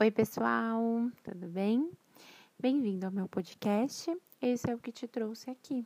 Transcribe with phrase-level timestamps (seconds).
[0.00, 0.80] Oi, pessoal,
[1.24, 1.90] tudo bem?
[2.56, 4.16] Bem-vindo ao meu podcast.
[4.40, 5.84] Esse é o que te trouxe aqui.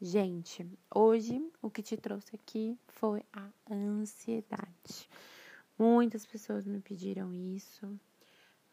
[0.00, 0.64] Gente,
[0.94, 5.10] hoje o que te trouxe aqui foi a ansiedade.
[5.76, 7.98] Muitas pessoas me pediram isso,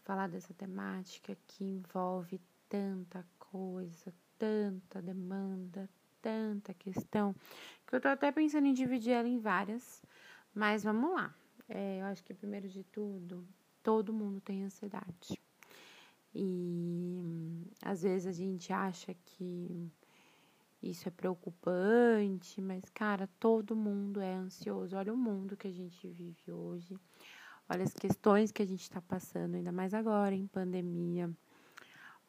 [0.04, 2.39] falar dessa temática que envolve
[2.70, 5.89] tanta coisa, tanta demanda,
[6.21, 7.34] tanta questão,
[7.88, 10.04] que eu tô até pensando em dividir ela em várias,
[10.54, 11.34] mas vamos lá.
[11.68, 13.48] É, eu acho que primeiro de tudo,
[13.81, 15.40] todo mundo tem ansiedade.
[16.34, 17.21] E
[17.81, 19.90] às vezes a gente acha que
[20.84, 24.95] isso é preocupante, mas cara, todo mundo é ansioso.
[24.95, 26.99] Olha o mundo que a gente vive hoje.
[27.68, 31.32] Olha as questões que a gente está passando, ainda mais agora em pandemia.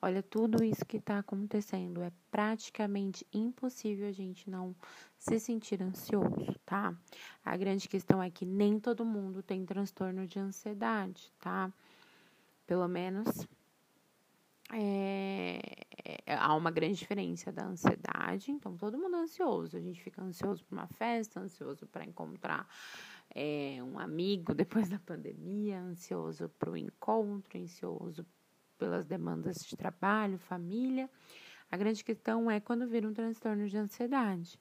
[0.07, 2.01] Olha tudo isso que está acontecendo.
[2.01, 4.73] É praticamente impossível a gente não
[5.19, 6.97] se sentir ansioso, tá?
[7.45, 11.73] A grande questão é que nem todo mundo tem transtorno de ansiedade, tá?
[12.69, 13.49] Pelo menos
[14.73, 15.61] é,
[16.25, 18.53] é, há uma grande diferença da ansiedade.
[18.53, 19.77] Então, todo mundo é ansioso.
[19.77, 22.69] A gente fica ansioso para uma festa, ansioso para encontrar
[23.35, 28.25] é, um amigo depois da pandemia, ansioso para o encontro, ansioso
[28.77, 31.11] pelas demandas de trabalho, família.
[31.71, 34.61] A grande questão é quando vira um transtorno de ansiedade.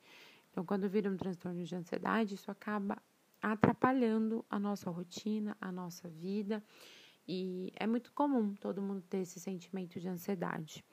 [0.52, 2.98] Então, quando vira um transtorno de ansiedade, isso acaba
[3.42, 6.64] atrapalhando a nossa rotina, a nossa vida.
[7.28, 10.84] E é muito comum todo mundo ter esse sentimento de ansiedade.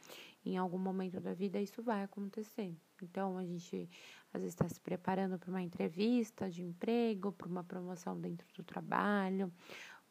[0.44, 2.74] Em algum momento da vida isso vai acontecer.
[3.02, 3.88] Então a gente
[4.32, 8.62] às vezes está se preparando para uma entrevista de emprego, para uma promoção dentro do
[8.62, 9.52] trabalho,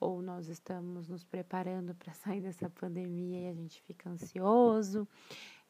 [0.02, 5.08] ou nós estamos nos preparando para sair dessa pandemia e a gente fica ansioso,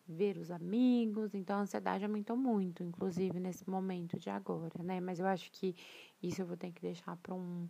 [0.08, 5.02] ver os amigos, então a ansiedade aumentou muito, inclusive nesse momento de agora, né?
[5.02, 5.76] Mas eu acho que
[6.24, 7.68] isso eu vou ter que deixar para um,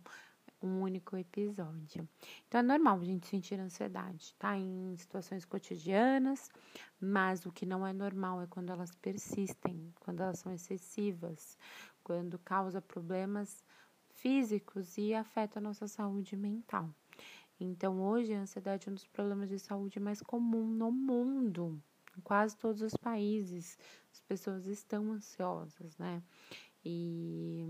[0.62, 2.08] um único episódio.
[2.46, 4.56] Então é normal a gente sentir ansiedade, tá?
[4.56, 6.48] Em situações cotidianas,
[7.00, 11.58] mas o que não é normal é quando elas persistem, quando elas são excessivas,
[12.04, 13.64] quando causa problemas
[14.22, 16.88] físicos e afeta a nossa saúde mental.
[17.58, 21.82] Então, hoje, a ansiedade é um dos problemas de saúde mais comum no mundo.
[22.16, 23.76] Em quase todos os países,
[24.12, 26.22] as pessoas estão ansiosas, né?
[26.84, 27.64] E,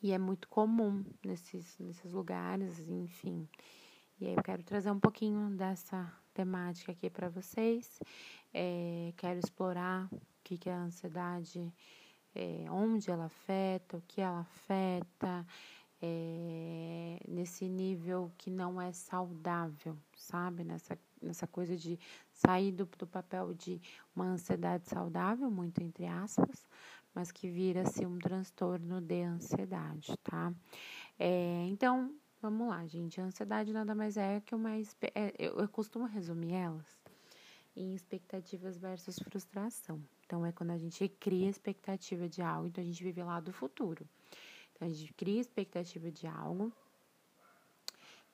[0.00, 3.48] e é muito comum nesses, nesses lugares, enfim.
[4.20, 7.98] E aí eu quero trazer um pouquinho dessa temática aqui para vocês.
[8.52, 11.72] É, quero explorar o que, que é a ansiedade
[12.34, 15.46] é, onde ela afeta, o que ela afeta,
[16.02, 20.64] é, nesse nível que não é saudável, sabe?
[20.64, 21.98] Nessa, nessa coisa de
[22.30, 23.80] sair do, do papel de
[24.14, 26.66] uma ansiedade saudável, muito entre aspas,
[27.14, 30.52] mas que vira-se um transtorno de ansiedade, tá?
[31.18, 33.20] É, então, vamos lá, gente.
[33.20, 34.76] A ansiedade nada mais é que uma.
[34.76, 36.86] É, eu, eu costumo resumir elas
[37.76, 40.02] em expectativas versus frustração.
[40.24, 43.52] Então, é quando a gente cria expectativa de algo, então a gente vive lá do
[43.52, 44.08] futuro.
[44.72, 46.72] Então, a gente cria expectativa de algo,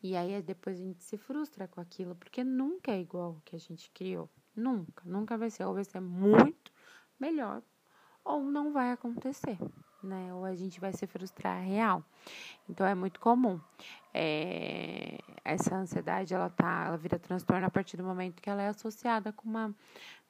[0.03, 3.55] e aí depois a gente se frustra com aquilo, porque nunca é igual o que
[3.55, 4.31] a gente criou.
[4.57, 5.65] Nunca, nunca vai ser.
[5.65, 6.73] Ou vai ser muito
[7.19, 7.63] melhor,
[8.25, 9.59] ou não vai acontecer,
[10.03, 10.33] né?
[10.33, 12.03] Ou a gente vai se frustrar real.
[12.67, 13.61] Então é muito comum.
[14.15, 18.69] É, essa ansiedade, ela tá, ela vira transtorno a partir do momento que ela é
[18.69, 19.75] associada com uma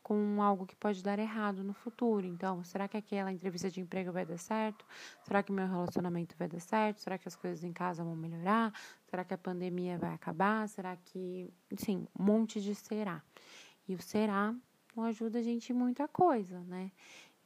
[0.02, 2.26] com algo que pode dar errado no futuro.
[2.26, 4.84] Então, será que aquela entrevista de emprego vai dar certo?
[5.22, 7.00] Será que meu relacionamento vai dar certo?
[7.00, 8.72] Será que as coisas em casa vão melhorar?
[9.06, 10.68] Será que a pandemia vai acabar?
[10.68, 13.22] Será que, sim, um monte de será.
[13.86, 14.54] E o será
[14.96, 16.90] não ajuda a gente em muita coisa, né?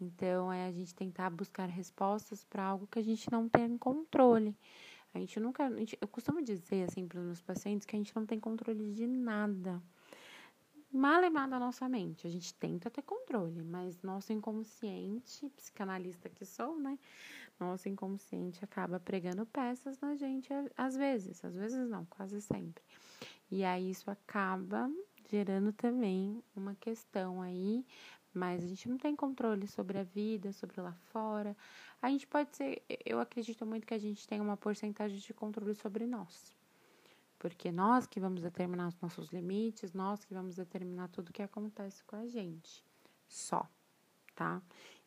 [0.01, 4.57] Então, é a gente tentar buscar respostas para algo que a gente não tem controle.
[5.15, 5.67] A gente nunca.
[5.67, 8.41] A gente, eu costumo dizer assim para os meus pacientes que a gente não tem
[8.41, 9.81] controle de nada
[10.95, 12.27] malemar da nossa mente.
[12.27, 16.97] A gente tenta ter controle, mas nosso inconsciente, psicanalista que sou, né?
[17.59, 22.83] Nosso inconsciente acaba pregando peças na gente às vezes, às vezes não, quase sempre.
[23.51, 24.91] E aí isso acaba
[25.29, 27.85] gerando também uma questão aí,
[28.33, 31.57] mas a gente não tem controle sobre a vida, sobre lá fora.
[32.01, 35.75] A gente pode ser, eu acredito muito que a gente tem uma porcentagem de controle
[35.75, 36.55] sobre nós
[37.45, 42.03] porque nós que vamos determinar os nossos limites, nós que vamos determinar tudo que acontece
[42.05, 42.83] com a gente.
[43.29, 43.69] Só,
[44.35, 44.63] tá?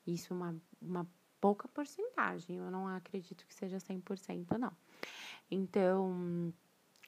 [0.05, 1.07] Isso é uma, uma
[1.41, 4.71] pouca porcentagem, eu não acredito que seja 100% não.
[5.49, 6.53] Então,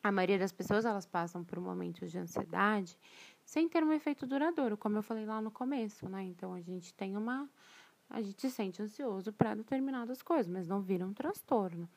[0.01, 2.97] a maioria das pessoas, elas passam por momentos de ansiedade
[3.45, 6.23] sem ter um efeito duradouro, como eu falei lá no começo, né?
[6.23, 7.47] Então, a gente tem uma
[8.09, 11.87] a gente se sente ansioso para determinadas coisas, mas não vira um transtorno.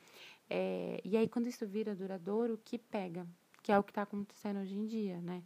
[0.49, 3.27] É, e aí, quando isso vira duradouro, o que pega?
[3.63, 5.43] Que é o que está acontecendo hoje em dia, né?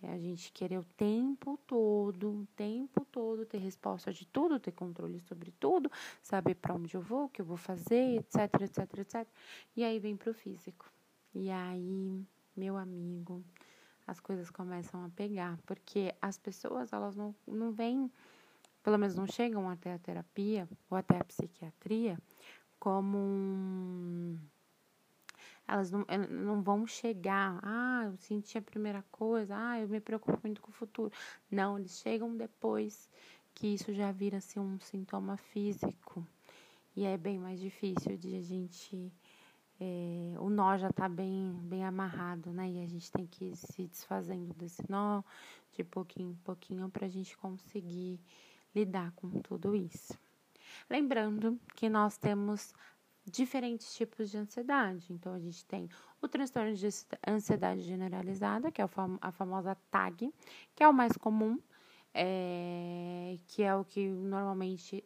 [0.00, 4.70] É a gente querer o tempo todo, o tempo todo ter resposta de tudo, ter
[4.70, 5.90] controle sobre tudo,
[6.22, 9.28] saber para onde eu vou, o que eu vou fazer, etc, etc, etc.
[9.76, 10.88] E aí vem para o físico.
[11.34, 12.24] E aí,
[12.56, 13.42] meu amigo,
[14.06, 18.08] as coisas começam a pegar, porque as pessoas, elas não, não vêm,
[18.84, 22.16] pelo menos não chegam até a terapia ou até a psiquiatria
[22.88, 24.38] como um
[25.66, 30.40] elas não, não vão chegar, ah, eu senti a primeira coisa, ah, eu me preocupo
[30.42, 31.12] muito com o futuro.
[31.50, 33.10] Não, eles chegam depois
[33.54, 36.26] que isso já vira assim, um sintoma físico.
[36.96, 39.12] E é bem mais difícil de a gente.
[39.78, 42.70] É, o nó já está bem, bem amarrado, né?
[42.70, 45.22] E a gente tem que ir se desfazendo desse nó
[45.74, 48.18] de pouquinho em pouquinho para a gente conseguir
[48.74, 50.18] lidar com tudo isso.
[50.88, 52.72] Lembrando que nós temos
[53.24, 55.12] diferentes tipos de ansiedade.
[55.12, 55.88] Então, a gente tem
[56.20, 56.88] o transtorno de
[57.26, 58.88] ansiedade generalizada, que é
[59.20, 60.32] a famosa TAG,
[60.74, 61.58] que é o mais comum,
[62.14, 65.04] é, que é o que normalmente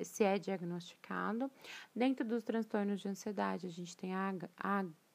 [0.00, 1.50] se é diagnosticado.
[1.94, 4.32] Dentro dos transtornos de ansiedade, a gente tem a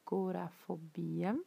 [0.06, 1.40] agorafobia,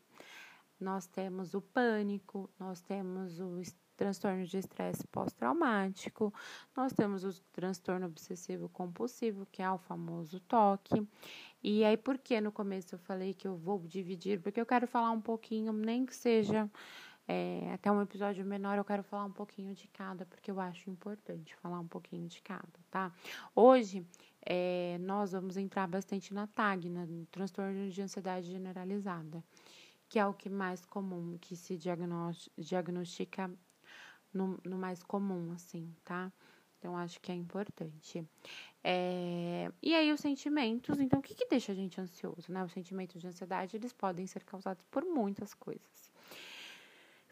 [0.81, 3.61] nós temos o pânico, nós temos o
[3.97, 6.33] transtorno de estresse pós-traumático,
[6.77, 11.07] nós temos o transtorno obsessivo compulsivo, que é o famoso TOC.
[11.63, 14.41] E aí, por que no começo eu falei que eu vou dividir?
[14.41, 16.71] Porque eu quero falar um pouquinho, nem que seja
[17.27, 20.89] é, até um episódio menor, eu quero falar um pouquinho de cada, porque eu acho
[20.89, 23.13] importante falar um pouquinho de cada, tá?
[23.55, 24.07] Hoje,
[24.43, 29.43] é, nós vamos entrar bastante na TAG, no transtorno de ansiedade generalizada,
[30.09, 33.51] que é o que mais comum, que se diagnostica
[34.33, 36.33] no, no mais comum, assim, tá?
[36.79, 38.25] Então, acho que é importante.
[38.85, 41.01] É, e aí, os sentimentos.
[41.01, 42.63] Então, o que, que deixa a gente ansioso, né?
[42.63, 46.13] Os sentimentos de ansiedade, eles podem ser causados por muitas coisas.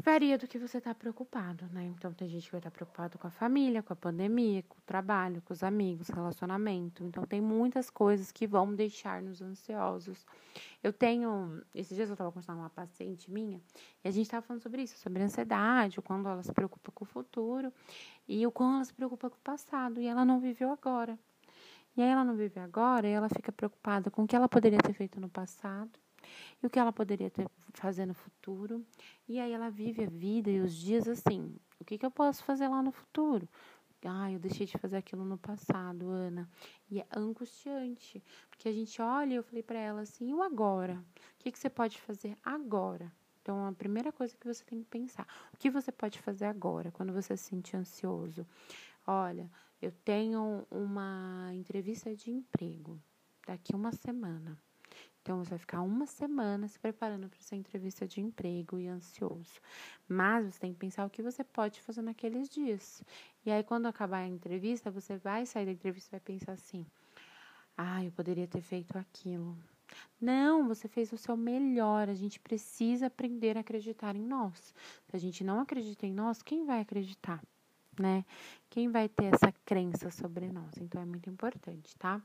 [0.04, 1.86] Varia do que você está preocupado, né?
[1.96, 4.76] Então, tem gente que vai estar tá preocupado com a família, com a pandemia, com
[4.76, 7.02] o trabalho, com os amigos, relacionamento.
[7.02, 10.26] Então, tem muitas coisas que vão deixar-nos ansiosos.
[10.82, 11.62] Eu tenho.
[11.74, 13.58] Esses dias eu estava conversando com uma paciente minha
[14.04, 17.04] e a gente estava falando sobre isso, sobre ansiedade, o quando ela se preocupa com
[17.04, 17.72] o futuro
[18.28, 20.02] e o quando ela se preocupa com o passado.
[20.02, 21.18] E ela não viveu agora.
[21.96, 24.80] E aí ela não vive agora e ela fica preocupada com o que ela poderia
[24.80, 25.98] ter feito no passado
[26.62, 28.84] e o que ela poderia ter fazer no futuro.
[29.28, 32.44] E aí ela vive a vida e os dias assim, o que, que eu posso
[32.44, 33.48] fazer lá no futuro?
[34.06, 36.48] Ah, eu deixei de fazer aquilo no passado, Ana.
[36.90, 41.02] E é angustiante, porque a gente olha, eu falei para ela assim, e o agora?
[41.16, 43.10] O que, que você pode fazer agora?
[43.40, 46.90] Então, a primeira coisa que você tem que pensar, o que você pode fazer agora,
[46.92, 48.46] quando você se sente ansioso?
[49.06, 49.50] Olha,
[49.80, 53.00] eu tenho uma entrevista de emprego
[53.46, 54.58] daqui uma semana.
[55.24, 59.58] Então, você vai ficar uma semana se preparando para essa entrevista de emprego e ansioso.
[60.06, 63.02] Mas você tem que pensar o que você pode fazer naqueles dias.
[63.46, 66.84] E aí, quando acabar a entrevista, você vai sair da entrevista e vai pensar assim:
[67.74, 69.56] ah, eu poderia ter feito aquilo.
[70.20, 72.10] Não, você fez o seu melhor.
[72.10, 74.74] A gente precisa aprender a acreditar em nós.
[75.08, 77.42] Se a gente não acredita em nós, quem vai acreditar?
[77.98, 78.26] Né?
[78.68, 80.76] Quem vai ter essa crença sobre nós?
[80.76, 82.20] Então é muito importante, tá?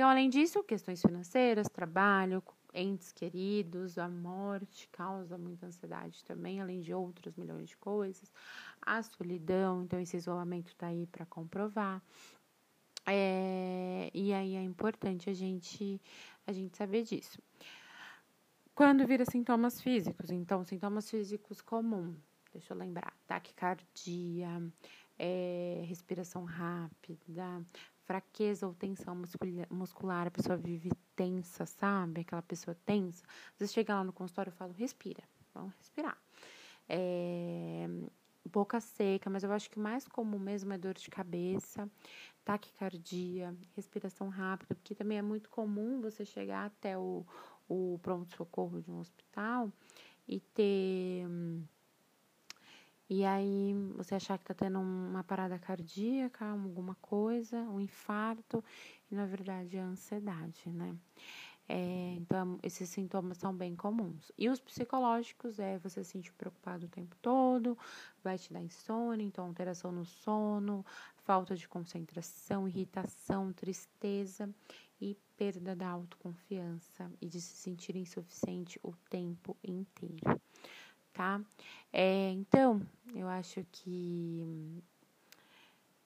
[0.00, 2.42] Então, além disso, questões financeiras, trabalho,
[2.72, 8.32] entes queridos, a morte causa muita ansiedade também, além de outros milhões de coisas.
[8.80, 12.02] A solidão, então esse isolamento está aí para comprovar.
[13.04, 16.00] É, e aí é importante a gente,
[16.46, 17.38] a gente saber disso.
[18.74, 22.16] Quando vira sintomas físicos, então musculos físicos comuns,
[22.50, 24.62] deixa eu lembrar, taquicardia,
[25.18, 27.62] é, respiração rápida,
[28.10, 29.16] fraqueza ou tensão
[29.70, 32.22] muscular, a pessoa vive tensa, sabe?
[32.22, 33.24] Aquela pessoa tensa.
[33.56, 35.22] Vezes chega lá no consultório e falo, respira,
[35.54, 36.18] vamos respirar.
[36.88, 37.86] É,
[38.44, 41.88] boca seca, mas eu acho que o mais comum mesmo é dor de cabeça,
[42.44, 47.24] taquicardia, respiração rápida, porque também é muito comum você chegar até o,
[47.68, 49.72] o pronto-socorro de um hospital
[50.26, 51.28] e ter
[53.10, 58.64] e aí você achar que está tendo uma parada cardíaca, alguma coisa, um infarto,
[59.10, 60.96] e na verdade é ansiedade, né?
[61.68, 64.30] É, então, esses sintomas são bem comuns.
[64.38, 67.76] E os psicológicos é você se sentir preocupado o tempo todo,
[68.22, 70.86] vai te dar insônia, então alteração no sono,
[71.16, 74.48] falta de concentração, irritação, tristeza
[75.00, 80.40] e perda da autoconfiança e de se sentir insuficiente o tempo inteiro
[81.12, 81.40] tá?
[81.92, 82.80] É, então,
[83.14, 84.82] eu acho que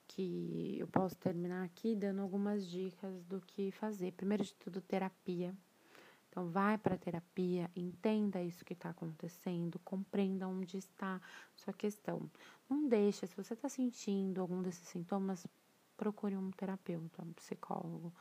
[0.07, 4.13] que eu posso terminar aqui dando algumas dicas do que fazer.
[4.13, 5.53] Primeiro de tudo, terapia.
[6.31, 11.21] Então, vai para terapia, entenda isso que está acontecendo, compreenda onde está
[11.55, 12.29] sua questão.
[12.69, 15.47] Não deixa, se você está sentindo algum desses sintomas,
[15.97, 18.13] procure um terapeuta, um psicólogo.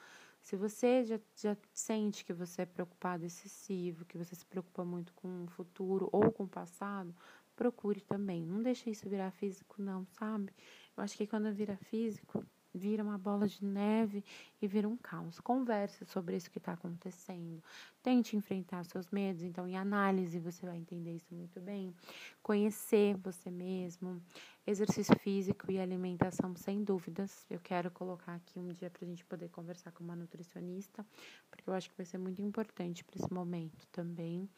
[0.44, 5.14] Se você já, já sente que você é preocupado excessivo, que você se preocupa muito
[5.14, 7.16] com o futuro ou com o passado,
[7.56, 8.46] procure também.
[8.46, 10.54] Não deixe isso virar físico, não, sabe?
[10.98, 14.24] Eu acho que quando vira físico, vira uma bola de neve
[14.62, 15.39] e vira um caos.
[15.39, 17.63] Converse sobre isso que está acontecendo.
[18.01, 19.44] Tente enfrentar seus medos.
[19.44, 21.94] Então, em análise, você vai entender isso muito bem.
[22.42, 24.22] Conhecer você mesmo.
[24.65, 27.46] Exercício físico e alimentação, sem dúvidas.
[27.50, 31.06] Eu quero colocar aqui um dia para a gente poder conversar com uma nutricionista,
[31.50, 34.50] porque eu acho que vai ser muito importante para esse momento também.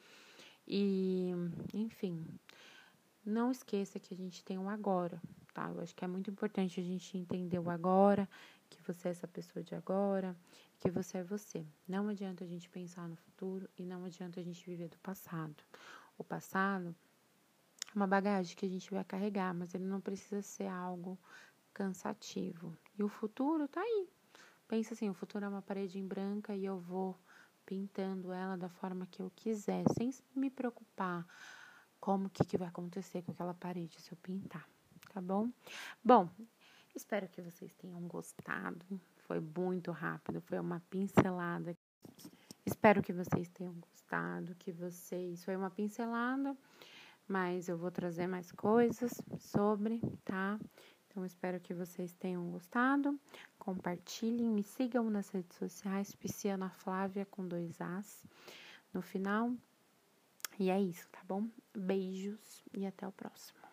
[0.67, 1.31] E,
[1.73, 2.23] enfim,
[3.25, 5.21] não esqueça que a gente tem um agora
[5.55, 5.71] tá?
[5.71, 8.29] Eu acho que é muito importante a gente entender o agora,
[8.69, 10.35] que você é essa pessoa de agora,
[10.77, 11.65] que você é você.
[11.87, 15.55] Não adianta a gente pensar no futuro e não adianta a gente viver do passado.
[16.17, 16.93] O passado
[17.89, 21.17] é uma bagagem que a gente vai carregar, mas ele não precisa ser algo
[21.73, 22.75] cansativo.
[22.99, 24.09] E o futuro tá aí.
[24.67, 27.17] Pensa assim, o futuro é uma parede em branca e eu vou
[27.65, 31.25] pintando ela da forma que eu quiser, sem me preocupar
[31.99, 34.67] como que, que vai acontecer com aquela parede se eu pintar
[35.15, 35.49] tá bom?
[36.03, 36.29] Bom,
[36.93, 38.85] espero que vocês tenham gostado.
[39.19, 41.73] Foi muito rápido, foi uma pincelada.
[42.65, 45.45] Espero que vocês tenham gostado, que vocês.
[45.45, 46.53] Foi uma pincelada,
[47.25, 50.59] mas eu vou trazer mais coisas sobre, tá?
[51.07, 53.17] Então, espero que vocês tenham gostado.
[53.57, 58.21] Compartilhem, me sigam nas redes sociais, Pisciana Flávia com dois As
[58.93, 59.53] no final.
[60.59, 61.47] E é isso, tá bom?
[61.73, 63.64] Beijos e até o próximo.